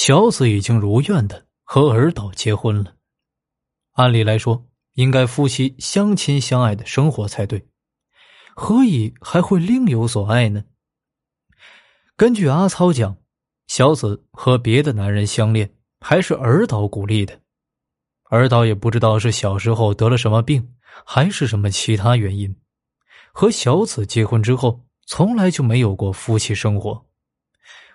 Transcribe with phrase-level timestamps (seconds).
[0.00, 2.94] 小子已经如愿的和尔岛结婚了。
[3.94, 7.66] 按理来说，应该夫妻相亲相爱的生活才对，
[8.54, 10.62] 何以还会另有所爱呢？
[12.16, 13.16] 根据阿操讲，
[13.66, 15.68] 小子和别的男人相恋，
[15.98, 17.40] 还是尔岛鼓励的。
[18.30, 22.54] 尔岛也不知道是小时候得了什么病，还是什么其他原因，
[23.32, 27.07] 和小子结婚之后，从来就没有过夫妻生活。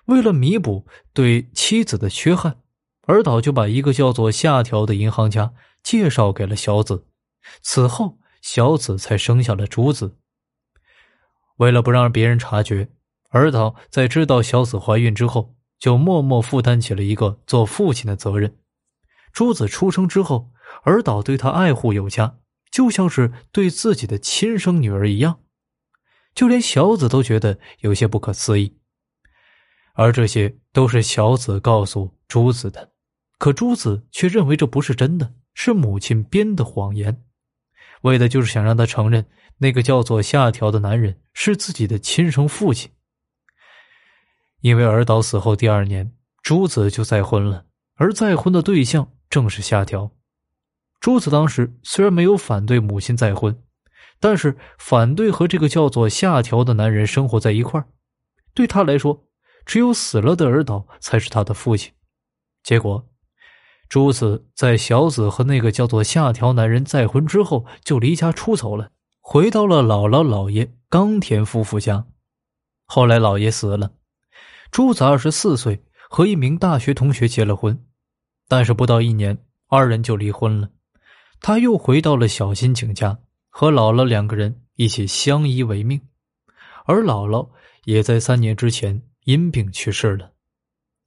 [0.06, 2.62] 为了弥补对妻子的缺憾，
[3.08, 7.08] 尔岛就把一个叫做夏条的银行家介绍给了小子。
[7.62, 10.18] 此后，小子才生下了竹子。
[11.58, 12.90] 为了不让别人察觉，
[13.30, 18.58] 尔岛在知道小子怀孕之后，就默默负担起了一个做父亲的责任。
[19.32, 20.52] 朱子出生之后，
[20.84, 22.38] 尔岛对他爱护有加，
[22.72, 25.40] 就像是对自己的亲生女儿一样，
[26.36, 28.78] 就连小子都觉得有些不可思议。
[29.94, 32.92] 而这些都是小子告诉朱子的，
[33.38, 37.24] 可朱子却认为这不是真的，是母亲编的谎言，
[38.02, 39.28] 为的就是想让他承认
[39.60, 42.90] 那个叫做夏条的男人是自己的亲生父亲。
[44.62, 50.10] 因为尔岛死后第二年，朱子就再婚了，而再婚的对象正是夏条。
[51.00, 53.62] 朱子当时虽然没有反对母亲再婚，
[54.20, 57.86] 但是反对和这个叫做夏条的男人生活在一块儿，
[58.56, 59.28] 对他来说。
[59.66, 61.92] 只有死了的儿岛才是他的父亲。
[62.64, 63.08] 结果，
[63.90, 68.92] 朱子在小子和那个叫做夏条男人再婚之后，就离家出走了，
[69.22, 72.06] 回到了姥姥姥爷冈田夫妇家。
[72.86, 73.92] 后来姥爷死了，
[74.72, 77.86] 朱子二十四岁，和一名大学同学结了婚，
[78.48, 80.70] 但是不到一年，二人就离婚了。
[81.42, 83.20] 他又回到了小新井家，
[83.50, 86.02] 和姥姥两个人一起相依为命，
[86.86, 87.50] 而姥姥
[87.84, 89.02] 也在三年之前。
[89.26, 90.32] 因病去世了。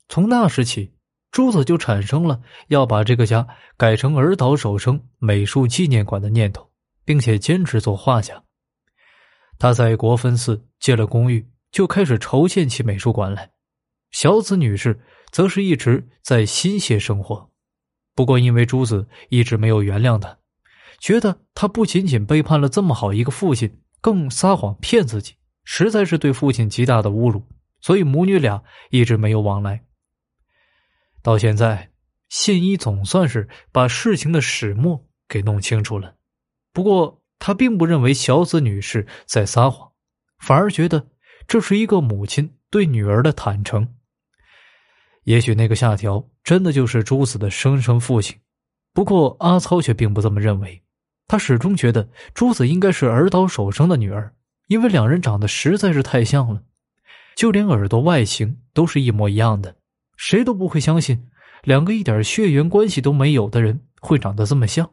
[0.08, 0.92] 从那时起，
[1.30, 6.70] 朱子就产生了要把这个家改成儿岛守生美术纪念馆的念头，
[7.04, 8.42] 并且坚持做画家。
[9.58, 13.50] 他在国分寺借了公寓，就开始筹建起美术馆来。
[14.10, 15.00] 小子女士
[15.30, 17.50] 则是一直在新泻生活。
[18.14, 20.38] 不过，因为朱子一直没有原谅他，
[21.00, 25.34] 觉得他不仅仅背叛了这么好一个父亲，更撒谎骗自己，
[25.64, 27.42] 实在是对父亲极大的侮辱。
[27.86, 29.84] 所以母女俩一直没有往来。
[31.22, 31.92] 到现在，
[32.28, 36.16] 信一总算是把事情的始末给弄清楚了。
[36.72, 39.88] 不过，他并不认为小子女士在撒谎，
[40.40, 41.06] 反而觉得
[41.46, 43.94] 这是一个母亲对女儿的坦诚。
[45.22, 48.36] 也许那个夏条真的就是朱子的生身父亲，
[48.92, 50.82] 不过阿操却并不这么认为。
[51.28, 54.34] 他始终觉得朱子应该是儿岛守生的女儿，
[54.66, 56.64] 因为两人长得实在是太像了。
[57.36, 59.76] 就连耳朵外形都是一模一样的，
[60.16, 61.28] 谁都不会相信
[61.62, 64.90] 两个一点血缘关系都没有的人会长得这么像。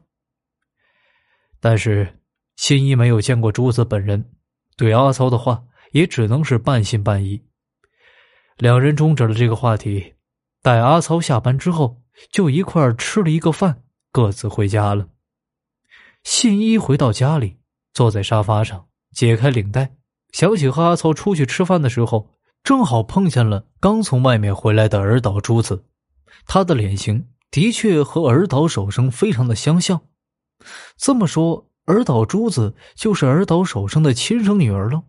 [1.62, 2.20] 但是
[2.58, 4.30] 新一没有见过朱子本人，
[4.76, 7.42] 对阿操的话也只能是半信半疑。
[8.58, 10.14] 两人终止了这个话题，
[10.62, 15.08] 待阿操下班之后，就一块吃了一个饭，各自回家了。
[16.24, 17.58] 信一回到家里，
[17.94, 19.96] 坐在沙发上，解开领带。
[20.34, 22.32] 想起和阿操出去吃饭的时候，
[22.64, 25.86] 正好碰见了刚从外面回来的尔岛珠子，
[26.48, 30.02] 他的脸型的确和尔岛守生非常的相像。
[30.98, 35.04] 这么说，尔岛珠子就是尔岛守生的亲生女儿了？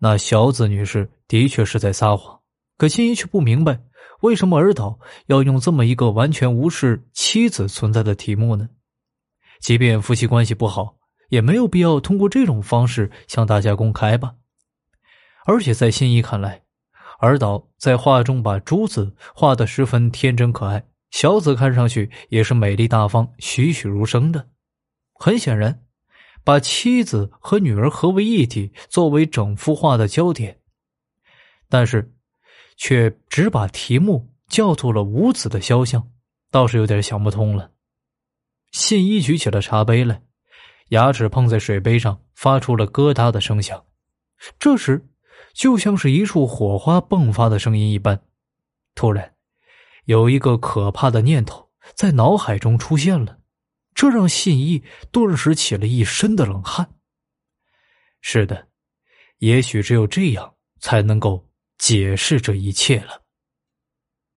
[0.00, 2.40] 那小子女士的确是在撒谎，
[2.76, 3.80] 可心怡却不明白，
[4.22, 8.68] 为什么尔岛要用这么一个完全无视妻子存在的题目呢？
[9.60, 10.96] 即便夫妻关系不好。
[11.28, 14.34] 也没有必要通过这种方式向大家公开吧。
[15.44, 16.62] 而且在新一看来，
[17.20, 24.48] 尔岛在画中把珠子画的十分天真可爱，小子看上去也是美丽大方、栩栩如生的。
[25.14, 25.82] 很显然，
[26.44, 30.60] 把妻子和女儿合为一体作为整幅画的焦点，
[31.68, 32.12] 但是
[32.76, 36.10] 却只把题目叫做了五子的肖像，
[36.50, 37.70] 倒是有点想不通了。
[38.72, 40.22] 信一举起了茶杯来。
[40.90, 43.84] 牙齿碰在水杯上，发出了咯哒的声响。
[44.58, 45.04] 这时，
[45.52, 48.20] 就像是一束火花迸发的声音一般。
[48.94, 49.34] 突然，
[50.04, 53.38] 有一个可怕的念头在脑海中出现了，
[53.94, 56.88] 这让信义顿时起了一身的冷汗。
[58.20, 58.68] 是的，
[59.38, 61.48] 也许只有这样才能够
[61.78, 63.25] 解释这一切了。